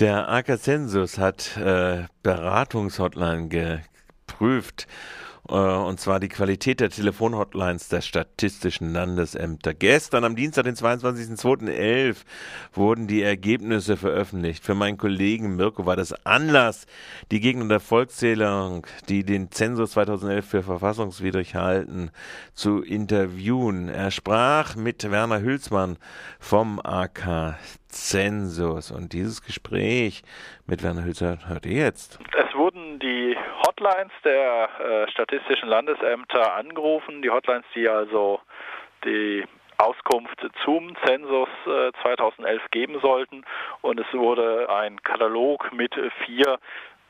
Der 0.00 0.28
AK 0.28 0.60
Census 0.60 1.18
hat 1.18 1.56
äh, 1.56 2.04
Beratungshotline 2.22 3.48
geprüft 3.48 4.86
und 5.48 5.98
zwar 5.98 6.20
die 6.20 6.28
Qualität 6.28 6.80
der 6.80 6.90
Telefonhotlines 6.90 7.88
der 7.88 8.02
statistischen 8.02 8.92
Landesämter. 8.92 9.72
Gestern 9.72 10.24
am 10.24 10.36
Dienstag, 10.36 10.64
den 10.64 10.74
22.02.11 10.74 12.16
wurden 12.74 13.06
die 13.06 13.22
Ergebnisse 13.22 13.96
veröffentlicht. 13.96 14.62
Für 14.62 14.74
meinen 14.74 14.98
Kollegen 14.98 15.56
Mirko 15.56 15.86
war 15.86 15.96
das 15.96 16.12
Anlass, 16.26 16.86
die 17.30 17.40
Gegner 17.40 17.66
der 17.66 17.80
Volkszählung, 17.80 18.86
die 19.08 19.24
den 19.24 19.50
Zensus 19.50 19.92
2011 19.92 20.46
für 20.46 20.62
verfassungswidrig 20.62 21.54
halten, 21.54 22.10
zu 22.52 22.82
interviewen. 22.82 23.88
Er 23.88 24.10
sprach 24.10 24.76
mit 24.76 25.10
Werner 25.10 25.40
Hülsmann 25.40 25.96
vom 26.38 26.78
AK 26.78 27.56
Zensus 27.88 28.90
und 28.90 29.14
dieses 29.14 29.42
Gespräch 29.42 30.22
mit 30.66 30.82
Werner 30.82 31.04
Hülsmann 31.04 31.48
hört 31.48 31.64
ihr 31.64 31.72
jetzt. 31.72 32.18
Es 32.38 32.54
wurden 32.54 32.67
die 32.67 32.67
Hotlines 33.78 34.12
der 34.24 34.68
äh, 34.80 35.10
statistischen 35.10 35.68
Landesämter 35.68 36.54
angerufen, 36.54 37.22
die 37.22 37.30
Hotlines, 37.30 37.64
die 37.74 37.88
also 37.88 38.40
die 39.04 39.44
Auskunft 39.76 40.44
zum 40.64 40.96
Zensus 41.04 41.48
äh, 41.66 41.92
2011 42.02 42.62
geben 42.72 42.98
sollten. 43.00 43.44
Und 43.80 44.00
es 44.00 44.12
wurde 44.12 44.68
ein 44.68 45.00
Katalog 45.02 45.72
mit 45.72 45.94
vier 46.26 46.58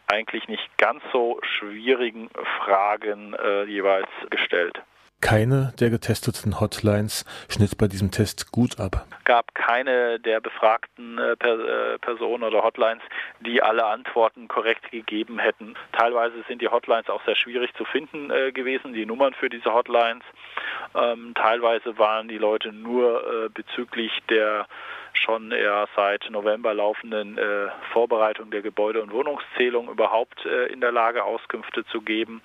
eigentlich 0.08 0.48
nicht 0.48 0.76
ganz 0.78 1.02
so 1.12 1.40
schwierigen 1.42 2.28
Fragen 2.58 3.34
äh, 3.34 3.64
jeweils 3.64 4.08
gestellt. 4.30 4.82
Keine 5.20 5.72
der 5.80 5.90
getesteten 5.90 6.60
Hotlines 6.60 7.24
schnitt 7.48 7.76
bei 7.76 7.88
diesem 7.88 8.12
Test 8.12 8.52
gut 8.52 8.78
ab. 8.78 9.04
Gab 9.24 9.52
keine 9.54 10.20
der 10.20 10.40
befragten 10.40 11.18
äh, 11.18 11.32
äh, 11.32 11.98
Personen 11.98 12.44
oder 12.44 12.62
Hotlines, 12.62 13.02
die 13.40 13.60
alle 13.60 13.84
Antworten 13.84 14.46
korrekt 14.46 14.90
gegeben 14.92 15.40
hätten. 15.40 15.74
Teilweise 15.92 16.36
sind 16.46 16.62
die 16.62 16.68
Hotlines 16.68 17.10
auch 17.10 17.24
sehr 17.24 17.34
schwierig 17.34 17.74
zu 17.74 17.84
finden 17.84 18.30
äh, 18.30 18.52
gewesen, 18.52 18.92
die 18.92 19.06
Nummern 19.06 19.34
für 19.34 19.50
diese 19.50 19.74
Hotlines. 19.74 20.22
Ähm, 20.94 21.32
teilweise 21.34 21.98
waren 21.98 22.28
die 22.28 22.38
Leute 22.38 22.72
nur 22.72 23.50
bezüglich 23.52 24.12
der 24.30 24.66
schon 25.12 25.50
eher 25.52 25.88
seit 25.96 26.28
November 26.30 26.74
laufenden 26.74 27.38
äh, 27.38 27.68
Vorbereitung 27.92 28.50
der 28.50 28.62
Gebäude- 28.62 29.02
und 29.02 29.12
Wohnungszählung 29.12 29.88
überhaupt 29.88 30.44
äh, 30.46 30.66
in 30.66 30.80
der 30.80 30.92
Lage, 30.92 31.24
Auskünfte 31.24 31.84
zu 31.86 32.00
geben. 32.00 32.42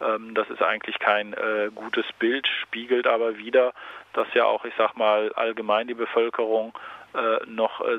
Ähm, 0.00 0.34
das 0.34 0.48
ist 0.50 0.62
eigentlich 0.62 0.98
kein 0.98 1.32
äh, 1.34 1.70
gutes 1.74 2.06
Bild, 2.18 2.46
spiegelt 2.62 3.06
aber 3.06 3.38
wieder, 3.38 3.72
dass 4.12 4.26
ja 4.34 4.44
auch, 4.44 4.64
ich 4.64 4.74
sag 4.76 4.96
mal, 4.96 5.32
allgemein 5.34 5.86
die 5.86 5.94
Bevölkerung 5.94 6.76
äh, 7.14 7.38
noch 7.46 7.80
äh, 7.80 7.98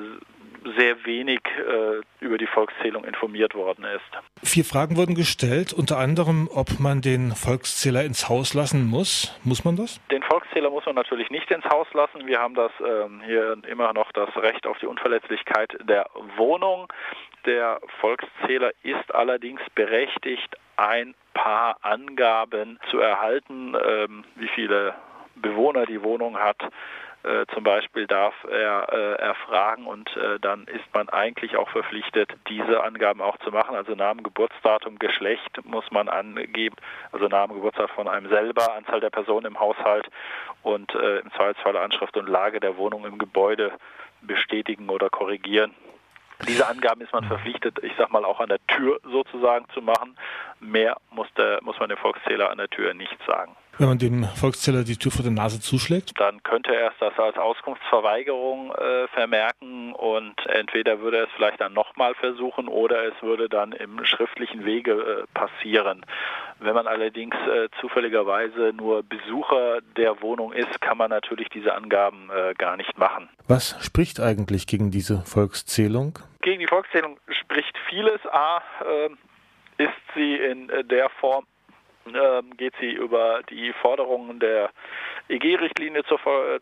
sehr 0.75 1.05
wenig 1.05 1.39
äh, 1.45 2.01
über 2.23 2.37
die 2.37 2.47
Volkszählung 2.47 3.03
informiert 3.05 3.55
worden 3.55 3.85
ist. 3.85 4.47
Vier 4.47 4.65
Fragen 4.65 4.97
wurden 4.97 5.15
gestellt, 5.15 5.73
unter 5.73 5.97
anderem, 5.97 6.49
ob 6.53 6.79
man 6.79 7.01
den 7.01 7.31
Volkszähler 7.31 8.03
ins 8.03 8.29
Haus 8.29 8.53
lassen 8.53 8.87
muss. 8.87 9.37
Muss 9.43 9.63
man 9.63 9.75
das? 9.75 9.99
Den 10.11 10.23
Volkszähler 10.23 10.69
muss 10.69 10.85
man 10.85 10.95
natürlich 10.95 11.29
nicht 11.29 11.49
ins 11.51 11.65
Haus 11.65 11.87
lassen. 11.93 12.25
Wir 12.25 12.39
haben 12.39 12.55
das 12.55 12.71
ähm, 12.79 13.21
hier 13.25 13.57
immer 13.67 13.93
noch 13.93 14.11
das 14.11 14.35
Recht 14.37 14.65
auf 14.67 14.77
die 14.79 14.87
Unverletzlichkeit 14.87 15.77
der 15.87 16.09
Wohnung. 16.35 16.87
Der 17.45 17.79
Volkszähler 18.01 18.71
ist 18.83 19.13
allerdings 19.13 19.61
berechtigt, 19.75 20.55
ein 20.75 21.15
paar 21.33 21.77
Angaben 21.81 22.79
zu 22.89 22.99
erhalten, 22.99 23.75
ähm, 23.75 24.25
wie 24.35 24.49
viele 24.49 24.95
Bewohner 25.35 25.85
die 25.85 26.01
Wohnung 26.03 26.37
hat, 26.37 26.57
äh, 27.27 27.45
zum 27.53 27.63
Beispiel 27.63 28.07
darf 28.07 28.33
er 28.49 28.87
äh, 28.91 29.21
erfragen 29.21 29.85
und 29.85 30.15
äh, 30.15 30.39
dann 30.39 30.63
ist 30.65 30.85
man 30.93 31.09
eigentlich 31.09 31.57
auch 31.57 31.69
verpflichtet, 31.69 32.31
diese 32.47 32.83
Angaben 32.83 33.21
auch 33.21 33.37
zu 33.39 33.51
machen. 33.51 33.75
Also 33.75 33.93
Namen, 33.95 34.23
Geburtsdatum, 34.23 34.97
Geschlecht 34.97 35.63
muss 35.65 35.89
man 35.91 36.07
angeben, 36.07 36.75
also 37.11 37.27
Name, 37.27 37.53
Geburtsdatum 37.53 37.95
von 37.95 38.07
einem 38.07 38.29
selber, 38.29 38.73
Anzahl 38.75 39.01
der 39.01 39.09
Personen 39.09 39.47
im 39.47 39.59
Haushalt 39.59 40.07
und 40.63 40.95
äh, 40.95 41.19
im 41.19 41.31
Zweifelsfall 41.31 41.77
Anschrift 41.77 42.15
und 42.17 42.29
Lage 42.29 42.59
der 42.59 42.77
Wohnung 42.77 43.05
im 43.05 43.17
Gebäude 43.17 43.71
bestätigen 44.21 44.89
oder 44.89 45.09
korrigieren. 45.09 45.73
Diese 46.47 46.67
Angaben 46.67 47.01
ist 47.01 47.13
man 47.13 47.25
verpflichtet, 47.25 47.79
ich 47.81 47.93
sag 47.97 48.11
mal, 48.11 48.23
auch 48.23 48.39
an 48.39 48.49
der 48.49 48.59
Tür 48.67 48.99
sozusagen 49.03 49.65
zu 49.73 49.81
machen. 49.81 50.15
Mehr 50.59 50.97
muss, 51.11 51.27
der, 51.37 51.59
muss 51.63 51.79
man 51.79 51.89
dem 51.89 51.97
Volkszähler 51.97 52.51
an 52.51 52.57
der 52.57 52.69
Tür 52.69 52.93
nicht 52.93 53.17
sagen. 53.25 53.55
Wenn 53.79 53.89
man 53.89 53.99
dem 53.99 54.23
Volkszähler 54.23 54.83
die 54.83 54.97
Tür 54.97 55.11
vor 55.11 55.21
der 55.21 55.31
Nase 55.31 55.59
zuschlägt? 55.59 56.19
Dann 56.19 56.41
könnte 56.41 56.75
er 56.75 56.91
das 56.99 57.17
als 57.19 57.37
Auskunftsverweigerung 57.37 58.71
äh, 58.71 59.07
vermerken 59.09 59.93
und 59.93 60.33
entweder 60.47 60.99
würde 60.99 61.17
er 61.17 61.23
es 61.25 61.29
vielleicht 61.35 61.61
dann 61.61 61.73
nochmal 61.73 62.15
versuchen 62.15 62.67
oder 62.67 63.05
es 63.05 63.13
würde 63.21 63.49
dann 63.49 63.73
im 63.73 64.03
schriftlichen 64.03 64.65
Wege 64.65 64.93
äh, 64.93 65.23
passieren. 65.35 66.03
Wenn 66.59 66.73
man 66.73 66.87
allerdings 66.87 67.35
äh, 67.35 67.69
zufälligerweise 67.79 68.73
nur 68.75 69.03
Besucher 69.03 69.81
der 69.95 70.21
Wohnung 70.21 70.53
ist, 70.53 70.81
kann 70.81 70.97
man 70.97 71.11
natürlich 71.11 71.49
diese 71.49 71.75
Angaben 71.75 72.31
äh, 72.31 72.55
gar 72.55 72.77
nicht 72.77 72.97
machen. 72.97 73.29
Was 73.47 73.77
spricht 73.85 74.19
eigentlich 74.19 74.65
gegen 74.65 74.89
diese 74.89 75.21
Volkszählung? 75.21 76.17
Gegen 76.47 76.61
die 76.61 76.67
Volkszählung 76.67 77.19
spricht 77.41 77.77
vieles. 77.89 78.25
A, 78.27 78.63
äh, 78.85 79.83
ist 79.83 79.91
sie 80.15 80.35
in 80.37 80.69
äh, 80.69 80.81
der 80.85 81.09
Form 81.09 81.45
ähm, 82.05 82.55
geht 82.55 82.73
sie 82.79 82.93
über 82.93 83.41
die 83.49 83.73
Forderungen 83.73 84.39
der 84.39 84.69
EG-Richtlinie 85.29 86.03
zur, 86.05 86.19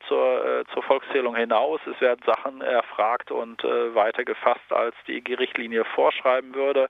zur, 0.07 0.45
äh, 0.45 0.63
zur, 0.73 0.83
Volkszählung 0.83 1.35
hinaus. 1.35 1.79
Es 1.85 1.99
werden 2.01 2.21
Sachen 2.25 2.61
erfragt 2.61 3.31
und 3.31 3.63
äh, 3.63 3.93
weiter 3.93 4.23
gefasst, 4.23 4.71
als 4.71 4.95
die 5.07 5.17
EG-Richtlinie 5.17 5.85
vorschreiben 5.85 6.53
würde. 6.55 6.87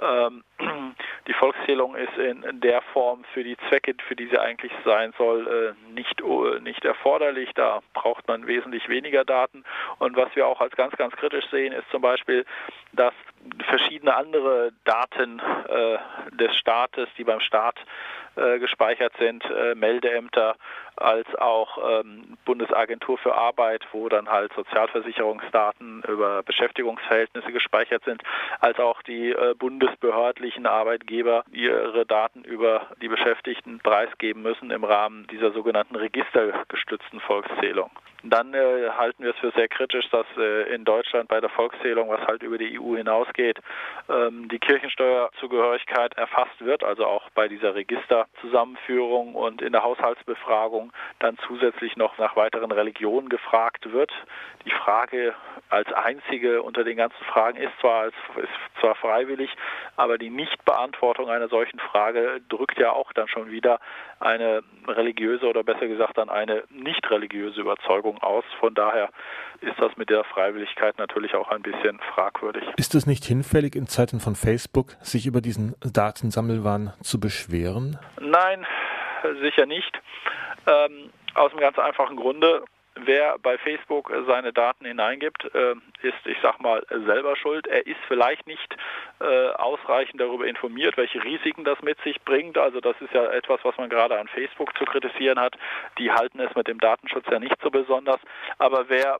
Ähm, 0.00 0.44
die 1.26 1.32
Volkszählung 1.32 1.96
ist 1.96 2.16
in 2.18 2.60
der 2.60 2.82
Form 2.92 3.24
für 3.32 3.44
die 3.44 3.56
Zwecke, 3.68 3.94
für 4.06 4.16
die 4.16 4.26
sie 4.26 4.38
eigentlich 4.38 4.72
sein 4.84 5.12
soll, 5.16 5.74
äh, 5.76 5.92
nicht, 5.92 6.22
nicht 6.62 6.84
erforderlich. 6.84 7.50
Da 7.54 7.80
braucht 7.94 8.28
man 8.28 8.46
wesentlich 8.46 8.88
weniger 8.88 9.24
Daten. 9.24 9.64
Und 9.98 10.16
was 10.16 10.34
wir 10.36 10.46
auch 10.46 10.60
als 10.60 10.74
ganz, 10.76 10.94
ganz 10.96 11.14
kritisch 11.16 11.48
sehen, 11.50 11.72
ist 11.72 11.88
zum 11.90 12.02
Beispiel, 12.02 12.44
dass 12.92 13.14
verschiedene 13.66 14.14
andere 14.14 14.72
Daten 14.84 15.40
äh, 15.68 15.98
des 16.36 16.56
Staates, 16.56 17.08
die 17.18 17.24
beim 17.24 17.40
Staat 17.40 17.76
äh, 18.36 18.58
gespeichert 18.58 19.12
sind, 19.18 19.44
äh, 19.44 19.74
Meldeämter 19.74 20.56
als 20.96 21.26
auch 21.36 21.78
ähm, 22.00 22.36
Bundesagentur 22.44 23.18
für 23.18 23.34
Arbeit, 23.34 23.84
wo 23.92 24.08
dann 24.08 24.28
halt 24.28 24.52
Sozialversicherungsdaten 24.54 26.02
über 26.08 26.42
Beschäftigungsverhältnisse 26.42 27.52
gespeichert 27.52 28.04
sind, 28.04 28.22
als 28.60 28.78
auch 28.78 29.02
die 29.02 29.30
äh, 29.30 29.54
bundesbehördlichen 29.58 30.66
Arbeitgeber 30.66 31.44
ihre 31.52 32.06
Daten 32.06 32.44
über 32.44 32.86
die 33.02 33.08
Beschäftigten 33.08 33.78
preisgeben 33.80 34.42
müssen 34.42 34.70
im 34.70 34.84
Rahmen 34.84 35.26
dieser 35.28 35.52
sogenannten 35.52 35.96
registergestützten 35.96 37.20
Volkszählung. 37.20 37.90
Dann 38.26 38.54
äh, 38.54 38.88
halten 38.96 39.22
wir 39.22 39.32
es 39.32 39.36
für 39.36 39.50
sehr 39.50 39.68
kritisch, 39.68 40.08
dass 40.10 40.26
äh, 40.38 40.74
in 40.74 40.86
Deutschland 40.86 41.28
bei 41.28 41.40
der 41.40 41.50
Volkszählung, 41.50 42.08
was 42.08 42.26
halt 42.26 42.42
über 42.42 42.56
die 42.56 42.80
EU 42.80 42.96
hinausgeht, 42.96 43.58
ähm, 44.08 44.48
die 44.48 44.58
Kirchensteuerzugehörigkeit 44.58 46.14
erfasst 46.14 46.64
wird, 46.64 46.84
also 46.84 47.04
auch 47.04 47.28
bei 47.34 47.48
dieser 47.48 47.74
Registerzusammenführung 47.74 49.34
und 49.34 49.60
in 49.60 49.72
der 49.72 49.82
Haushaltsbefragung 49.82 50.83
dann 51.18 51.38
zusätzlich 51.46 51.96
noch 51.96 52.18
nach 52.18 52.36
weiteren 52.36 52.72
Religionen 52.72 53.28
gefragt 53.28 53.92
wird. 53.92 54.12
Die 54.64 54.70
Frage 54.70 55.34
als 55.70 55.92
einzige 55.92 56.62
unter 56.62 56.84
den 56.84 56.96
ganzen 56.96 57.22
Fragen 57.24 57.58
ist 57.58 57.72
zwar, 57.80 58.02
als, 58.02 58.14
ist 58.36 58.80
zwar 58.80 58.94
freiwillig, 58.94 59.50
aber 59.96 60.18
die 60.18 60.30
Nichtbeantwortung 60.30 61.28
einer 61.28 61.48
solchen 61.48 61.78
Frage 61.78 62.40
drückt 62.48 62.78
ja 62.78 62.92
auch 62.92 63.12
dann 63.12 63.28
schon 63.28 63.50
wieder 63.50 63.80
eine 64.20 64.62
religiöse 64.88 65.46
oder 65.46 65.62
besser 65.62 65.86
gesagt 65.86 66.18
dann 66.18 66.30
eine 66.30 66.64
nicht 66.70 67.10
religiöse 67.10 67.60
Überzeugung 67.60 68.22
aus. 68.22 68.44
Von 68.60 68.74
daher 68.74 69.10
ist 69.60 69.78
das 69.78 69.96
mit 69.96 70.10
der 70.10 70.24
Freiwilligkeit 70.24 70.98
natürlich 70.98 71.34
auch 71.34 71.48
ein 71.50 71.62
bisschen 71.62 71.98
fragwürdig. 72.14 72.64
Ist 72.76 72.94
es 72.94 73.06
nicht 73.06 73.24
hinfällig 73.24 73.74
in 73.74 73.86
Zeiten 73.86 74.20
von 74.20 74.34
Facebook, 74.34 74.92
sich 75.00 75.26
über 75.26 75.40
diesen 75.40 75.74
Datensammelwahn 75.80 76.92
zu 77.02 77.20
beschweren? 77.20 77.98
Nein, 78.20 78.66
sicher 79.40 79.66
nicht. 79.66 80.00
Ähm, 80.66 81.10
aus 81.34 81.50
einem 81.50 81.60
ganz 81.60 81.78
einfachen 81.78 82.16
Grunde. 82.16 82.64
Wer 82.96 83.38
bei 83.40 83.58
Facebook 83.58 84.12
seine 84.28 84.52
Daten 84.52 84.84
hineingibt, 84.84 85.52
äh, 85.52 85.74
ist, 86.02 86.26
ich 86.26 86.36
sag 86.42 86.60
mal, 86.60 86.86
selber 86.88 87.34
schuld. 87.34 87.66
Er 87.66 87.84
ist 87.86 87.98
vielleicht 88.06 88.46
nicht 88.46 88.76
äh, 89.20 89.48
ausreichend 89.54 90.20
darüber 90.20 90.46
informiert, 90.46 90.96
welche 90.96 91.22
Risiken 91.24 91.64
das 91.64 91.82
mit 91.82 92.00
sich 92.02 92.20
bringt. 92.22 92.56
Also 92.56 92.80
das 92.80 92.94
ist 93.00 93.12
ja 93.12 93.24
etwas, 93.32 93.58
was 93.64 93.76
man 93.78 93.90
gerade 93.90 94.18
an 94.18 94.28
Facebook 94.28 94.76
zu 94.78 94.84
kritisieren 94.84 95.40
hat. 95.40 95.56
Die 95.98 96.12
halten 96.12 96.38
es 96.38 96.54
mit 96.54 96.68
dem 96.68 96.78
Datenschutz 96.78 97.26
ja 97.28 97.40
nicht 97.40 97.60
so 97.62 97.70
besonders. 97.70 98.20
Aber 98.58 98.88
wer 98.88 99.18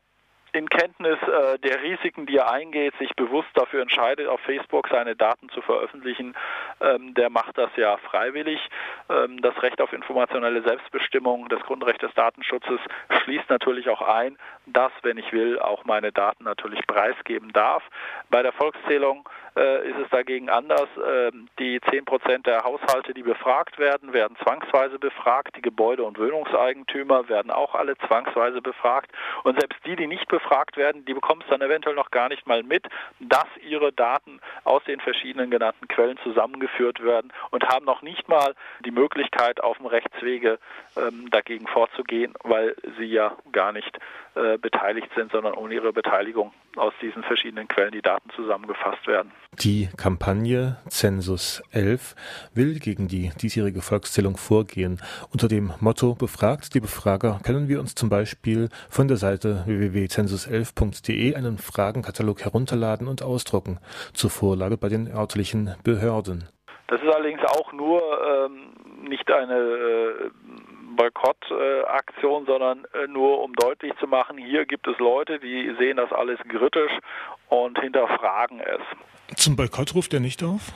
in 0.54 0.68
Kenntnis 0.68 1.18
äh, 1.22 1.58
der 1.58 1.82
Risiken, 1.82 2.26
die 2.26 2.36
er 2.36 2.50
eingeht, 2.50 2.94
sich 2.98 3.14
bewusst 3.16 3.48
dafür 3.54 3.82
entscheidet, 3.82 4.28
auf 4.28 4.40
Facebook 4.40 4.88
seine 4.88 5.16
Daten 5.16 5.48
zu 5.48 5.60
veröffentlichen, 5.62 6.34
ähm, 6.80 7.14
der 7.14 7.28
macht 7.28 7.58
das 7.58 7.70
ja 7.76 7.96
freiwillig. 7.96 8.60
Ähm, 9.10 9.42
das 9.42 9.60
Recht 9.62 9.80
auf 9.80 9.92
informationelle 9.92 10.62
Selbstbestimmung, 10.62 11.48
das 11.48 11.60
Grundrecht 11.62 12.02
des 12.02 12.14
Datenschutzes 12.14 12.80
schließt 13.24 13.50
natürlich 13.50 13.88
auch 13.88 14.02
ein, 14.02 14.38
dass, 14.66 14.92
wenn 15.02 15.18
ich 15.18 15.32
will, 15.32 15.58
auch 15.58 15.84
meine 15.84 16.12
Daten 16.12 16.44
natürlich 16.44 16.86
preisgeben 16.86 17.52
darf. 17.52 17.82
Bei 18.30 18.42
der 18.42 18.52
Volkszählung 18.52 19.28
äh, 19.56 19.88
ist 19.88 19.96
es 20.02 20.10
dagegen 20.10 20.48
anders. 20.50 20.88
Ähm, 20.96 21.48
die 21.58 21.80
10 21.90 22.04
Prozent 22.04 22.46
der 22.46 22.64
Haushalte, 22.64 23.14
die 23.14 23.22
befragt 23.22 23.78
werden, 23.78 24.12
werden 24.12 24.36
zwangsweise 24.42 24.98
befragt. 24.98 25.56
Die 25.56 25.62
Gebäude- 25.62 26.04
und 26.04 26.18
Wohnungseigentümer 26.18 27.28
werden 27.28 27.50
auch 27.50 27.74
alle 27.74 27.96
zwangsweise 27.98 28.60
befragt. 28.60 29.10
Und 29.44 29.58
selbst 29.58 29.78
die, 29.86 29.96
die 29.96 30.06
nicht 30.06 30.28
befragt 30.28 30.76
werden, 30.76 31.04
die 31.04 31.14
bekommen 31.14 31.42
es 31.42 31.50
dann 31.50 31.62
eventuell 31.62 31.94
noch 31.94 32.10
gar 32.10 32.28
nicht 32.28 32.46
mal 32.46 32.62
mit, 32.62 32.86
dass 33.20 33.46
ihre 33.62 33.92
Daten 33.92 34.40
aus 34.64 34.82
den 34.84 35.00
verschiedenen 35.00 35.50
genannten 35.50 35.88
Quellen 35.88 36.18
zusammengeführt 36.22 37.02
werden 37.02 37.32
und 37.50 37.68
haben 37.68 37.84
noch 37.84 38.02
nicht 38.02 38.28
mal 38.28 38.54
die 38.84 38.90
Möglichkeit, 38.90 39.62
auf 39.62 39.78
dem 39.78 39.86
Rechtswege 39.86 40.58
ähm, 40.96 41.30
dagegen 41.30 41.66
vorzugehen, 41.66 42.34
weil 42.42 42.74
sie 42.98 43.06
ja 43.06 43.36
gar 43.52 43.72
nicht 43.72 43.98
äh, 44.34 44.58
beteiligt 44.58 45.10
sind, 45.16 45.32
sondern 45.32 45.54
ohne 45.54 45.74
ihre 45.74 45.92
Beteiligung 45.92 46.52
aus 46.76 46.92
diesen 47.00 47.22
verschiedenen 47.22 47.68
Quellen 47.68 47.92
die 47.92 48.02
Daten 48.02 48.28
zusammengefasst 48.30 49.06
werden. 49.06 49.32
Die 49.60 49.88
Kampagne 49.96 50.78
Census 50.88 51.62
11 51.72 52.14
will 52.54 52.78
gegen 52.78 53.08
die 53.08 53.30
diesjährige 53.40 53.80
Volkszählung 53.80 54.36
vorgehen. 54.36 55.00
Unter 55.32 55.48
dem 55.48 55.72
Motto 55.80 56.14
Befragt 56.14 56.74
die 56.74 56.80
Befrager 56.80 57.40
können 57.44 57.68
wir 57.68 57.80
uns 57.80 57.94
zum 57.94 58.08
Beispiel 58.08 58.68
von 58.90 59.08
der 59.08 59.16
Seite 59.16 59.62
www.census11.de 59.66 61.34
einen 61.34 61.58
Fragenkatalog 61.58 62.44
herunterladen 62.44 63.08
und 63.08 63.22
ausdrucken 63.22 63.78
zur 64.12 64.30
Vorlage 64.30 64.76
bei 64.76 64.88
den 64.88 65.08
örtlichen 65.08 65.74
Behörden. 65.84 66.48
Das 66.88 67.00
ist 67.00 67.08
allerdings 67.08 67.40
auch 67.44 67.72
nur 67.72 68.02
ähm, 68.02 69.08
nicht 69.08 69.30
eine 69.30 69.54
äh, 69.54 70.30
Boykottaktion, 72.24 72.46
sondern 72.46 72.84
äh, 72.94 73.06
nur 73.08 73.42
um 73.42 73.52
deutlich 73.54 73.92
zu 74.00 74.06
machen, 74.06 74.38
hier 74.38 74.64
gibt 74.66 74.86
es 74.86 74.98
Leute, 74.98 75.38
die 75.38 75.74
sehen 75.78 75.96
das 75.96 76.12
alles 76.12 76.38
kritisch 76.48 76.92
und 77.48 77.78
hinterfragen 77.78 78.60
es. 78.60 79.36
Zum 79.36 79.56
Boykott 79.56 79.94
ruft 79.94 80.14
er 80.14 80.20
nicht 80.20 80.42
auf? 80.42 80.72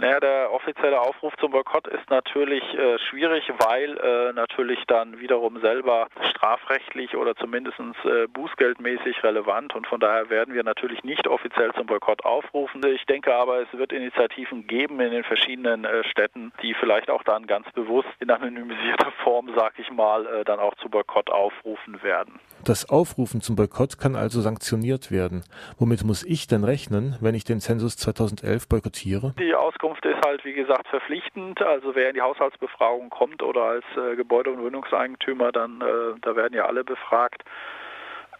Naja, 0.00 0.18
der 0.18 0.50
offizielle 0.50 0.98
Aufruf 0.98 1.34
zum 1.36 1.50
Boykott 1.50 1.86
ist 1.86 2.08
natürlich 2.08 2.62
äh, 2.72 2.98
schwierig, 3.10 3.44
weil 3.58 3.98
äh, 3.98 4.32
natürlich 4.32 4.78
dann 4.86 5.20
wiederum 5.20 5.60
selber 5.60 6.08
strafrechtlich 6.30 7.16
oder 7.16 7.36
zumindest 7.36 7.78
äh, 7.78 8.26
bußgeldmäßig 8.28 9.22
relevant 9.22 9.74
und 9.74 9.86
von 9.86 10.00
daher 10.00 10.30
werden 10.30 10.54
wir 10.54 10.64
natürlich 10.64 11.04
nicht 11.04 11.28
offiziell 11.28 11.72
zum 11.74 11.86
Boykott 11.86 12.24
aufrufen. 12.24 12.80
Ich 12.86 13.04
denke 13.04 13.34
aber, 13.34 13.60
es 13.60 13.68
wird 13.72 13.92
Initiativen 13.92 14.66
geben 14.66 15.00
in 15.00 15.10
den 15.10 15.22
verschiedenen 15.22 15.84
äh, 15.84 16.02
Städten, 16.04 16.50
die 16.62 16.72
vielleicht 16.72 17.10
auch 17.10 17.22
dann 17.24 17.46
ganz 17.46 17.70
bewusst 17.72 18.08
in 18.20 18.30
anonymisierter 18.30 19.12
Form, 19.22 19.50
sag 19.54 19.78
ich 19.78 19.90
mal, 19.90 20.24
äh, 20.24 20.44
dann 20.44 20.60
auch 20.60 20.74
zu 20.76 20.88
Boykott 20.88 21.28
aufrufen 21.28 22.02
werden. 22.02 22.40
Das 22.64 22.88
Aufrufen 22.88 23.42
zum 23.42 23.56
Boykott 23.56 23.98
kann 23.98 24.16
also 24.16 24.40
sanktioniert 24.40 25.10
werden. 25.10 25.44
Womit 25.78 26.04
muss 26.04 26.22
ich 26.22 26.46
denn 26.46 26.64
rechnen, 26.64 27.16
wenn 27.20 27.34
ich 27.34 27.44
den 27.44 27.60
Zensus 27.60 27.96
2011 27.96 28.68
boykottiere? 28.68 29.34
Die 29.38 29.54
Auskunft 29.54 29.89
ist 29.98 30.24
halt, 30.24 30.44
wie 30.44 30.52
gesagt, 30.52 30.88
verpflichtend. 30.88 31.60
Also 31.62 31.94
wer 31.94 32.08
in 32.08 32.14
die 32.14 32.20
Haushaltsbefragung 32.20 33.10
kommt 33.10 33.42
oder 33.42 33.62
als 33.62 33.84
äh, 33.96 34.16
Gebäude- 34.16 34.50
und 34.50 34.62
Wohnungseigentümer, 34.62 35.52
dann 35.52 35.80
äh, 35.80 36.18
da 36.20 36.36
werden 36.36 36.54
ja 36.54 36.66
alle 36.66 36.84
befragt. 36.84 37.42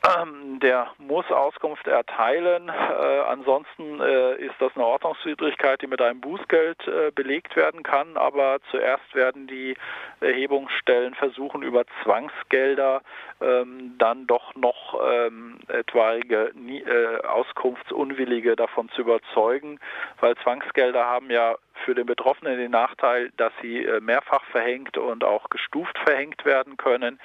Ähm, 0.03 0.61
der 0.61 0.89
muss 0.99 1.31
Auskunft 1.31 1.87
erteilen. 1.87 2.69
Äh, 2.69 3.21
ansonsten 3.29 4.01
äh, 4.01 4.37
ist 4.37 4.55
das 4.59 4.73
eine 4.75 4.87
Ordnungswidrigkeit, 4.87 5.83
die 5.83 5.87
mit 5.87 6.01
einem 6.01 6.21
Bußgeld 6.23 6.87
äh, 6.89 7.11
belegt 7.11 7.55
werden 7.55 7.83
kann. 7.83 8.17
Aber 8.17 8.59
zuerst 8.71 9.15
werden 9.15 9.47
die 9.47 9.77
Erhebungsstellen 10.21 11.15
versuchen, 11.15 11.63
über 11.63 11.85
Zwangsgelder 12.03 13.03
ähm, 13.43 13.95
dann 13.99 14.27
doch 14.27 14.55
noch 14.55 14.99
ähm, 15.07 15.59
etwaige 15.69 16.53
äh, 16.57 17.27
Auskunftsunwillige 17.27 18.57
davon 18.57 18.89
zu 18.91 19.03
überzeugen, 19.03 19.81
weil 20.21 20.35
Zwangsgelder 20.37 21.05
haben 21.05 21.31
ja 21.31 21.57
für 21.85 21.95
den 21.95 22.07
Betroffenen 22.07 22.59
den 22.59 22.71
Nachteil, 22.71 23.31
dass 23.37 23.53
sie 23.63 23.85
äh, 23.85 24.01
mehrfach 24.01 24.45
verhängt 24.47 24.97
und 24.99 25.25
auch 25.25 25.49
gestuft 25.51 25.99
verhängt 25.99 26.45
werden 26.45 26.77
können. 26.77 27.21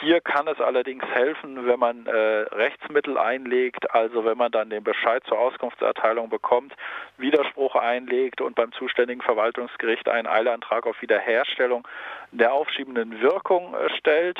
Hier 0.00 0.20
kann 0.20 0.48
es 0.48 0.60
allerdings 0.60 1.04
helfen, 1.12 1.66
wenn 1.66 1.78
man 1.78 2.06
äh, 2.06 2.10
Rechtsmittel 2.10 3.18
einlegt, 3.18 3.90
also 3.94 4.24
wenn 4.24 4.38
man 4.38 4.52
dann 4.52 4.70
den 4.70 4.84
Bescheid 4.84 5.22
zur 5.26 5.38
Auskunftserteilung 5.38 6.28
bekommt, 6.28 6.74
Widerspruch 7.18 7.76
einlegt 7.76 8.40
und 8.40 8.54
beim 8.54 8.72
zuständigen 8.72 9.22
Verwaltungsgericht 9.22 10.08
einen 10.08 10.26
Eilantrag 10.26 10.86
auf 10.86 11.00
Wiederherstellung 11.02 11.86
der 12.32 12.52
aufschiebenden 12.52 13.20
Wirkung 13.20 13.74
äh, 13.74 13.90
stellt. 13.98 14.38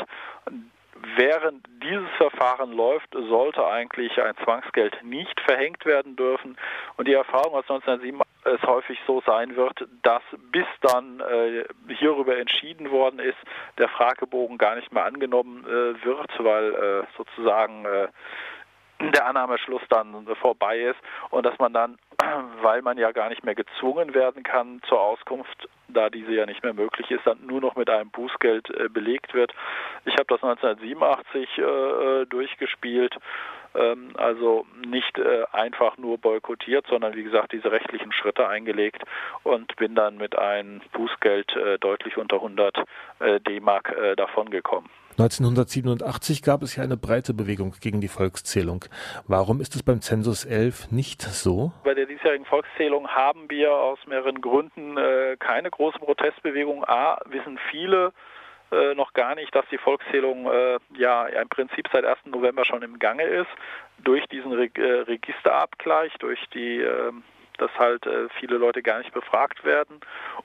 Während 1.17 1.67
dieses 1.83 2.11
Verfahren 2.19 2.73
läuft, 2.73 3.09
sollte 3.13 3.67
eigentlich 3.67 4.21
ein 4.21 4.37
Zwangsgeld 4.45 5.03
nicht 5.03 5.41
verhängt 5.41 5.87
werden 5.87 6.15
dürfen. 6.15 6.59
Und 6.97 7.09
die 7.09 7.15
Erfahrung 7.15 7.55
aus 7.55 7.65
1907 7.71 8.21
es 8.45 8.63
häufig 8.63 8.99
so 9.07 9.23
sein 9.27 9.57
wird, 9.57 9.87
dass 10.03 10.23
bis 10.51 10.67
dann 10.81 11.21
äh, 11.21 11.65
hierüber 11.89 12.39
entschieden 12.39 12.91
worden 12.91 13.19
ist, 13.19 13.39
der 13.79 13.89
Fragebogen 13.89 14.59
gar 14.59 14.77
nicht 14.77 14.93
mehr 14.93 15.05
angenommen 15.05 15.65
äh, 15.65 16.05
wird, 16.05 16.31
weil 16.39 16.75
äh, 16.75 17.07
sozusagen 17.17 17.85
äh, 17.85 18.09
der 19.01 19.27
Annahmeschluss 19.27 19.83
dann 19.89 20.27
vorbei 20.41 20.79
ist 20.79 20.99
und 21.31 21.47
dass 21.47 21.59
man 21.59 21.73
dann, 21.73 21.99
weil 22.63 22.83
man 22.83 22.99
ja 22.99 23.13
gar 23.13 23.29
nicht 23.29 23.45
mehr 23.45 23.55
gezwungen 23.55 24.15
werden 24.15 24.43
kann 24.43 24.81
zur 24.89 25.01
Auskunft, 25.01 25.69
da 25.89 26.11
diese 26.11 26.33
ja 26.33 26.47
nicht 26.47 26.63
mehr 26.63 26.75
möglich 26.75 27.11
ist, 27.11 27.27
dann 27.27 27.45
nur 27.47 27.61
noch 27.61 27.77
mit 27.77 27.89
einem 27.91 28.11
Bußgeld 28.11 28.71
äh, 28.71 28.89
belegt 28.89 29.35
wird. 29.35 29.53
Ich 30.05 30.15
habe 30.15 30.27
das 30.29 30.43
1987 30.43 31.59
äh, 31.59 32.27
durchgespielt, 32.27 33.17
also 34.15 34.67
nicht 34.87 35.19
äh, 35.19 35.45
einfach 35.53 35.97
nur 35.97 36.19
boykottiert, 36.19 36.87
sondern 36.89 37.15
wie 37.15 37.23
gesagt 37.23 37.53
diese 37.53 37.71
rechtlichen 37.71 38.13
Schritte 38.13 38.49
eingelegt 38.49 39.03
und 39.45 39.75
bin 39.77 39.95
dann 39.95 40.17
mit 40.17 40.37
einem 40.37 40.81
Bußgeld 40.93 41.55
äh, 41.57 41.79
deutlich 41.79 42.17
unter 42.17 42.37
100 42.37 42.77
äh, 43.21 43.41
D-Mark 43.41 43.95
davongekommen. 44.17 44.91
1987 45.13 46.43
gab 46.43 46.63
es 46.63 46.77
ja 46.77 46.83
eine 46.83 46.97
breite 46.97 47.35
Bewegung 47.35 47.75
gegen 47.81 48.01
die 48.01 48.09
Volkszählung. 48.09 48.85
Warum 49.27 49.61
ist 49.61 49.75
es 49.75 49.83
beim 49.83 50.01
Zensus 50.01 50.45
11 50.45 50.91
nicht 50.91 51.23
so? 51.23 51.73
Bei 51.85 51.95
der 51.95 52.07
diesjährigen 52.07 52.47
Volkszählung 52.47 53.09
haben 53.09 53.51
wir 53.51 53.73
aus 53.73 53.99
mehreren 54.07 54.41
Gründen 54.41 54.97
keine 55.39 55.71
große 55.71 55.99
Protestbewegung. 55.99 56.85
A, 56.85 57.21
wissen 57.27 57.59
viele 57.71 58.13
äh, 58.73 58.95
noch 58.95 59.13
gar 59.13 59.35
nicht, 59.35 59.55
dass 59.55 59.65
die 59.71 59.79
Volkszählung 59.79 60.47
äh, 60.47 60.79
ja 60.97 61.27
im 61.27 61.49
Prinzip 61.49 61.89
seit 61.93 62.05
1. 62.05 62.19
November 62.27 62.65
schon 62.65 62.83
im 62.83 62.99
Gange 62.99 63.25
ist. 63.25 63.51
Durch 63.99 64.27
diesen 64.27 64.53
Re 64.53 64.71
äh, 64.75 65.01
Registerabgleich, 65.03 66.13
durch 66.19 66.41
die 66.55 66.81
ähm, 66.81 67.23
dass 67.61 67.71
halt 67.79 68.07
äh, 68.07 68.29
viele 68.39 68.57
Leute 68.57 68.83
gar 68.83 68.99
nicht 68.99 69.13
befragt 69.13 69.65
werden. 69.65 70.01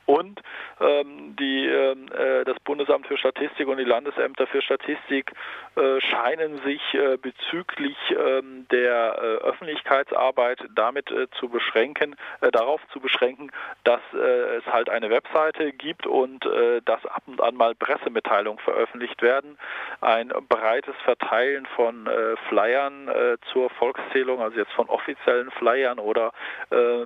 Und 0.06 0.42
ähm, 0.80 1.36
die, 1.40 1.66
ähm, 1.66 2.08
äh, 2.12 2.44
das 2.44 2.60
Bundesamt 2.60 3.08
für 3.08 3.18
Statistik 3.18 3.68
und 3.68 3.78
die 3.78 3.84
Landesämter 3.84 4.48
für 4.48 4.62
Statistik 4.62 5.32
äh, 5.76 6.02
scheinen 6.02 6.62
sich 6.64 6.82
äh, 6.94 7.18
bezüglich 7.18 7.98
ähm, 8.12 8.68
der 8.72 9.18
äh, 9.18 9.46
Öffentlichkeitsarbeit 9.46 10.60
damit 10.76 11.12
äh, 11.12 11.28
zu 11.40 11.50
beschränken, 11.50 12.16
darauf 12.52 12.82
zu 12.92 13.00
beschränken, 13.00 13.52
dass 13.84 14.02
es 14.14 14.66
halt 14.66 14.90
eine 14.90 15.10
Webseite 15.10 15.72
gibt 15.72 16.06
und 16.06 16.46
dass 16.86 17.06
ab 17.06 17.24
und 17.28 17.42
an 17.42 17.56
mal 17.56 17.76
Pressemitteilungen 17.76 18.60
veröffentlicht 18.60 19.22
werden. 19.22 19.58
Ein 20.02 20.32
breites 20.50 20.96
Verteilen 21.04 21.66
von 21.76 22.10
Flyern 22.48 23.10
zur 23.52 23.70
Volkszählung, 23.72 24.42
also 24.42 24.58
jetzt 24.58 24.72
von 24.74 24.90
offiziellen 24.90 25.52
Flyern 25.52 26.00
oder 26.00 26.32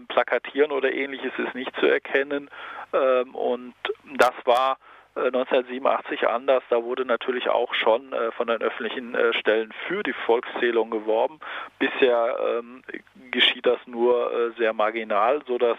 Plakatieren 0.07 0.71
oder 0.71 0.91
ähnliches 0.91 1.31
ist 1.37 1.55
nicht 1.55 1.75
zu 1.79 1.85
erkennen. 1.85 2.49
Ähm, 2.93 3.35
und 3.35 3.73
das 4.17 4.33
war 4.45 4.77
1987 5.15 6.23
äh, 6.23 6.25
anders. 6.27 6.63
Da 6.69 6.83
wurde 6.83 7.05
natürlich 7.05 7.49
auch 7.49 7.73
schon 7.73 8.13
äh, 8.13 8.31
von 8.31 8.47
den 8.47 8.61
öffentlichen 8.61 9.15
äh, 9.15 9.33
Stellen 9.33 9.73
für 9.87 10.03
die 10.03 10.13
Volkszählung 10.13 10.89
geworben. 10.89 11.39
Bisher 11.79 12.35
ähm, 12.59 12.83
geschieht 13.31 13.65
das 13.65 13.79
nur 13.85 14.53
sehr 14.57 14.73
marginal, 14.73 15.41
sodass 15.47 15.77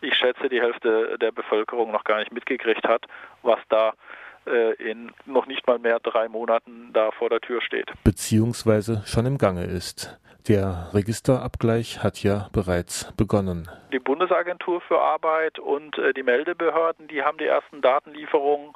ich 0.00 0.14
schätze, 0.14 0.48
die 0.48 0.60
Hälfte 0.60 1.18
der 1.18 1.32
Bevölkerung 1.32 1.90
noch 1.90 2.04
gar 2.04 2.18
nicht 2.18 2.32
mitgekriegt 2.32 2.86
hat, 2.86 3.06
was 3.42 3.58
da 3.68 3.92
in 4.78 5.12
noch 5.24 5.46
nicht 5.46 5.64
mal 5.68 5.78
mehr 5.78 6.00
drei 6.00 6.28
Monaten 6.28 6.90
da 6.92 7.12
vor 7.12 7.30
der 7.30 7.40
Tür 7.40 7.60
steht. 7.60 7.92
Beziehungsweise 8.02 9.04
schon 9.06 9.24
im 9.24 9.38
Gange 9.38 9.64
ist. 9.64 10.18
Der 10.48 10.88
Registerabgleich 10.92 12.02
hat 12.02 12.22
ja 12.24 12.48
bereits 12.52 13.12
begonnen. 13.16 13.70
Die 13.92 14.00
Bundesagentur 14.00 14.80
für 14.80 15.00
Arbeit 15.00 15.60
und 15.60 15.96
äh, 15.98 16.12
die 16.12 16.24
Meldebehörden, 16.24 17.06
die 17.06 17.22
haben 17.22 17.38
die 17.38 17.46
ersten 17.46 17.80
Datenlieferungen 17.80 18.72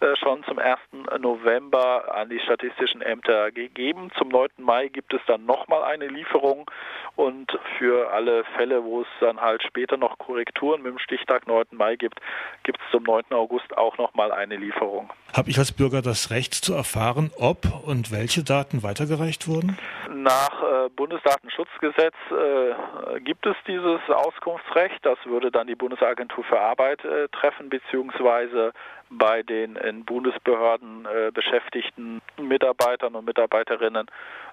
äh, 0.00 0.16
schon 0.16 0.42
zum 0.44 0.58
1. 0.58 0.78
November 1.18 2.14
an 2.14 2.30
die 2.30 2.40
statistischen 2.40 3.02
Ämter 3.02 3.50
gegeben. 3.50 4.10
Zum 4.16 4.28
9. 4.28 4.48
Mai 4.56 4.88
gibt 4.88 5.12
es 5.12 5.20
dann 5.26 5.44
nochmal 5.44 5.82
eine 5.82 6.06
Lieferung 6.06 6.70
und 7.16 7.52
für 7.76 8.10
alle 8.10 8.44
Fälle, 8.56 8.82
wo 8.82 9.02
es 9.02 9.06
dann 9.20 9.38
halt 9.38 9.62
später 9.62 9.98
noch 9.98 10.16
Korrekturen 10.16 10.80
mit 10.80 10.92
dem 10.92 10.98
Stichtag 10.98 11.46
9. 11.46 11.64
Mai 11.72 11.96
gibt, 11.96 12.18
gibt 12.62 12.78
es 12.78 12.90
zum 12.90 13.02
9. 13.02 13.24
August 13.32 13.76
auch 13.76 13.98
nochmal 13.98 14.32
eine 14.32 14.56
Lieferung. 14.56 15.12
Habe 15.34 15.50
ich 15.50 15.58
als 15.58 15.70
Bürger 15.72 16.00
das 16.00 16.30
Recht 16.30 16.54
zu 16.54 16.72
erfahren, 16.72 17.30
ob 17.36 17.66
und 17.86 18.10
welche 18.10 18.42
Daten 18.42 18.82
weitergereicht 18.82 19.48
wurden? 19.48 19.76
Nach 20.08 20.49
äh, 20.49 20.49
Bundesdatenschutzgesetz 20.96 22.14
äh, 22.30 23.20
gibt 23.20 23.46
es 23.46 23.56
dieses 23.66 24.00
Auskunftsrecht. 24.08 25.04
Das 25.04 25.18
würde 25.24 25.50
dann 25.50 25.66
die 25.66 25.74
Bundesagentur 25.74 26.44
für 26.44 26.60
Arbeit 26.60 27.04
äh, 27.04 27.28
treffen, 27.28 27.68
beziehungsweise 27.68 28.72
bei 29.10 29.42
den 29.42 29.76
in 29.76 30.04
Bundesbehörden 30.04 31.06
äh, 31.06 31.30
beschäftigten 31.32 32.22
Mitarbeitern 32.36 33.14
und 33.14 33.24
Mitarbeiterinnen 33.24 34.06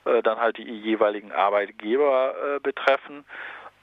äh, 0.05 0.23
dann 0.23 0.39
halt 0.39 0.57
die 0.57 0.63
jeweiligen 0.63 1.31
Arbeitgeber 1.31 2.33
äh, 2.55 2.59
betreffen. 2.59 3.25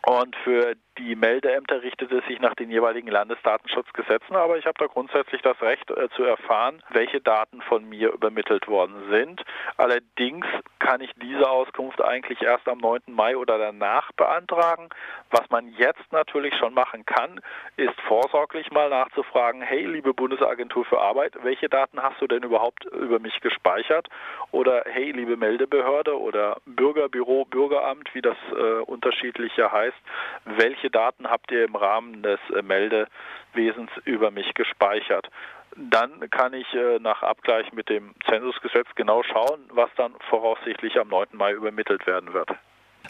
Und 0.06 0.36
für 0.36 0.74
die 0.98 1.16
Meldeämter 1.16 1.82
richtet 1.82 2.12
es 2.12 2.24
sich 2.26 2.38
nach 2.38 2.54
den 2.54 2.70
jeweiligen 2.70 3.08
Landesdatenschutzgesetzen, 3.08 4.36
aber 4.36 4.58
ich 4.58 4.66
habe 4.66 4.78
da 4.78 4.86
grundsätzlich 4.86 5.42
das 5.42 5.60
Recht 5.60 5.90
äh, 5.90 6.08
zu 6.10 6.24
erfahren, 6.24 6.82
welche 6.90 7.20
Daten 7.20 7.62
von 7.62 7.88
mir 7.88 8.12
übermittelt 8.12 8.68
worden 8.68 8.94
sind. 9.10 9.42
Allerdings 9.76 10.46
kann 10.78 11.00
ich 11.00 11.10
diese 11.16 11.48
Auskunft 11.48 12.02
eigentlich 12.02 12.42
erst 12.42 12.68
am 12.68 12.78
9. 12.78 13.00
Mai 13.06 13.36
oder 13.36 13.58
danach 13.58 14.12
beantragen. 14.12 14.90
Was 15.30 15.48
man 15.50 15.68
jetzt 15.78 16.12
natürlich 16.12 16.54
schon 16.56 16.74
machen 16.74 17.04
kann, 17.06 17.40
ist 17.76 17.98
vorsorglich 18.06 18.70
mal 18.70 18.90
nachzufragen, 18.90 19.62
hey, 19.62 19.86
liebe 19.86 20.14
Bundesagentur 20.14 20.84
für 20.84 21.00
Arbeit, 21.00 21.32
welche 21.42 21.68
Daten 21.68 22.02
hast 22.02 22.20
du 22.20 22.26
denn 22.26 22.42
überhaupt 22.42 22.84
über 22.84 23.18
mich 23.18 23.40
gespeichert? 23.40 24.08
Oder 24.52 24.84
hey, 24.86 25.10
liebe 25.10 25.36
Meldebehörde 25.36 26.20
oder 26.20 26.58
Bürgerbüro, 26.66 27.46
Bürgeramt, 27.46 28.14
wie 28.14 28.22
das 28.22 28.36
äh, 28.52 28.80
unterschiedlich 28.82 29.56
ja 29.56 29.72
heißt, 29.94 30.58
welche 30.58 30.90
Daten 30.90 31.28
habt 31.28 31.50
ihr 31.50 31.64
im 31.64 31.76
Rahmen 31.76 32.22
des 32.22 32.40
äh, 32.54 32.62
Meldewesens 32.62 33.90
über 34.04 34.30
mich 34.30 34.52
gespeichert. 34.54 35.28
Dann 35.76 36.30
kann 36.30 36.54
ich 36.54 36.72
äh, 36.74 36.98
nach 37.00 37.22
Abgleich 37.22 37.72
mit 37.72 37.88
dem 37.88 38.14
Zensusgesetz 38.28 38.86
genau 38.94 39.22
schauen, 39.22 39.60
was 39.70 39.90
dann 39.96 40.14
voraussichtlich 40.28 40.98
am 40.98 41.08
9. 41.08 41.28
Mai 41.32 41.52
übermittelt 41.52 42.06
werden 42.06 42.32
wird. 42.32 42.50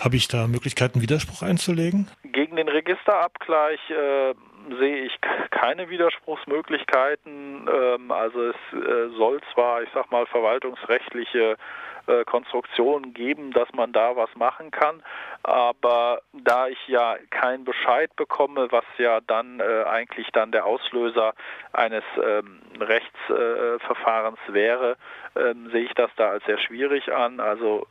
Habe 0.00 0.16
ich 0.16 0.26
da 0.26 0.48
Möglichkeiten, 0.48 1.02
Widerspruch 1.02 1.42
einzulegen? 1.42 2.08
Gegen 2.24 2.56
den 2.56 2.68
Registerabgleich 2.68 3.78
äh, 3.90 4.34
sehe 4.78 5.04
ich 5.04 5.12
keine 5.50 5.88
Widerspruchsmöglichkeiten. 5.88 7.68
Ähm, 7.68 8.10
also 8.10 8.48
es 8.48 8.56
äh, 8.72 9.16
soll 9.16 9.40
zwar, 9.52 9.82
ich 9.82 9.88
sag 9.94 10.10
mal, 10.10 10.26
verwaltungsrechtliche 10.26 11.56
äh, 12.06 12.24
Konstruktionen 12.24 13.14
geben, 13.14 13.52
dass 13.52 13.72
man 13.72 13.92
da 13.92 14.16
was 14.16 14.34
machen 14.36 14.70
kann, 14.70 15.02
aber 15.42 16.20
da 16.32 16.68
ich 16.68 16.88
ja 16.88 17.16
keinen 17.30 17.64
Bescheid 17.64 18.14
bekomme, 18.16 18.70
was 18.70 18.84
ja 18.98 19.20
dann 19.20 19.60
äh, 19.60 19.84
eigentlich 19.84 20.28
dann 20.32 20.52
der 20.52 20.66
Auslöser 20.66 21.34
eines 21.72 22.04
ähm, 22.22 22.60
Rechtsverfahrens 22.80 24.38
wäre, 24.48 24.96
ähm, 25.36 25.70
sehe 25.70 25.84
ich 25.84 25.94
das 25.94 26.10
da 26.16 26.30
als 26.30 26.44
sehr 26.44 26.58
schwierig 26.58 27.12
an. 27.12 27.40
Also 27.40 27.86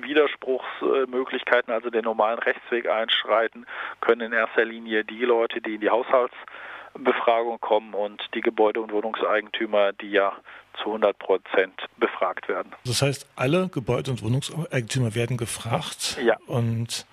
Widerspruchsmöglichkeiten, 0.00 1.72
also 1.72 1.90
den 1.90 2.04
normalen 2.04 2.38
Rechtsweg 2.38 2.88
einschreiten, 2.88 3.66
können 4.00 4.20
in 4.20 4.32
erster 4.32 4.64
Linie 4.64 5.04
die 5.04 5.24
Leute, 5.24 5.60
die 5.60 5.76
in 5.76 5.80
die 5.80 5.90
Haushaltsbefragung 5.90 7.60
kommen 7.60 7.94
und 7.94 8.22
die 8.34 8.40
Gebäude- 8.40 8.80
und 8.80 8.92
Wohnungseigentümer, 8.92 9.92
die 9.92 10.10
ja 10.10 10.36
zu 10.82 10.86
100 10.86 11.18
Prozent 11.18 11.74
befragt 11.98 12.48
werden. 12.48 12.72
Das 12.84 13.02
heißt, 13.02 13.28
alle 13.36 13.68
Gebäude- 13.68 14.10
und 14.10 14.22
Wohnungseigentümer 14.22 15.14
werden 15.14 15.36
gefragt 15.36 16.18
ja. 16.22 16.36
und 16.46 17.06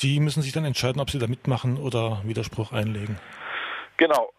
die 0.00 0.20
müssen 0.20 0.42
sich 0.42 0.52
dann 0.52 0.64
entscheiden, 0.64 1.00
ob 1.00 1.10
sie 1.10 1.18
da 1.18 1.26
mitmachen 1.26 1.76
oder 1.76 2.20
Widerspruch 2.24 2.72
einlegen. 2.72 3.18
Genau, 4.02 4.32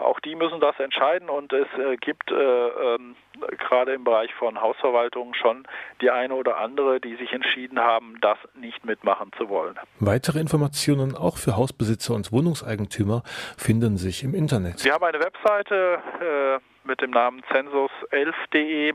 auch 0.00 0.20
die 0.20 0.34
müssen 0.34 0.60
das 0.60 0.78
entscheiden 0.78 1.28
und 1.28 1.52
es 1.52 1.66
äh, 1.78 1.96
gibt 1.96 2.30
äh, 2.30 2.34
ähm, 2.34 3.14
gerade 3.58 3.92
im 3.92 4.04
Bereich 4.04 4.32
von 4.34 4.60
Hausverwaltungen 4.60 5.34
schon 5.34 5.66
die 6.00 6.10
eine 6.10 6.34
oder 6.34 6.58
andere, 6.58 7.00
die 7.00 7.16
sich 7.16 7.32
entschieden 7.32 7.78
haben, 7.78 8.18
das 8.20 8.38
nicht 8.54 8.84
mitmachen 8.84 9.30
zu 9.36 9.48
wollen. 9.48 9.78
Weitere 10.00 10.38
Informationen 10.38 11.14
auch 11.16 11.36
für 11.36 11.56
Hausbesitzer 11.56 12.14
und 12.14 12.32
Wohnungseigentümer 12.32 13.22
finden 13.58 13.98
sich 13.98 14.24
im 14.24 14.34
Internet. 14.34 14.84
Wir 14.84 14.94
haben 14.94 15.04
eine 15.04 15.20
Webseite 15.20 16.00
äh, 16.20 16.71
mit 16.84 17.00
dem 17.00 17.10
Namen 17.10 17.42
census11.de. 17.50 18.94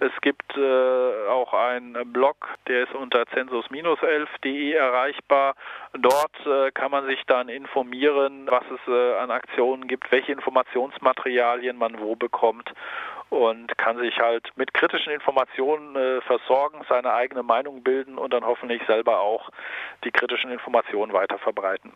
Es 0.00 0.12
gibt 0.22 0.56
äh, 0.56 1.28
auch 1.28 1.52
einen 1.52 2.12
Blog, 2.12 2.48
der 2.68 2.84
ist 2.84 2.94
unter 2.94 3.26
census-11.de 3.26 4.72
erreichbar. 4.72 5.54
Dort 5.92 6.46
äh, 6.46 6.70
kann 6.72 6.90
man 6.90 7.06
sich 7.06 7.22
dann 7.26 7.48
informieren, 7.48 8.46
was 8.50 8.64
es 8.70 8.80
äh, 8.88 9.18
an 9.18 9.30
Aktionen 9.30 9.88
gibt, 9.88 10.10
welche 10.10 10.32
Informationsmaterialien 10.32 11.76
man 11.76 12.00
wo 12.00 12.16
bekommt 12.16 12.72
und 13.30 13.76
kann 13.78 13.98
sich 13.98 14.18
halt 14.18 14.50
mit 14.56 14.74
kritischen 14.74 15.12
Informationen 15.12 15.96
äh, 15.96 16.20
versorgen, 16.22 16.80
seine 16.88 17.12
eigene 17.12 17.42
Meinung 17.42 17.82
bilden 17.82 18.18
und 18.18 18.32
dann 18.32 18.44
hoffentlich 18.44 18.82
selber 18.86 19.20
auch 19.20 19.50
die 20.04 20.10
kritischen 20.10 20.50
Informationen 20.50 21.12
weiter 21.12 21.38
verbreiten. 21.38 21.92